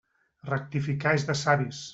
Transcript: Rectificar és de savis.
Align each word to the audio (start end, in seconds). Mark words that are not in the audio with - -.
Rectificar 0.53 1.15
és 1.21 1.29
de 1.31 1.39
savis. 1.45 1.87